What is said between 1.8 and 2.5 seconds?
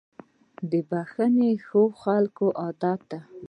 خلکو